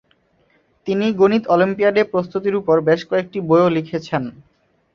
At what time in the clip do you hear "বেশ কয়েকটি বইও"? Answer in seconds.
2.87-3.69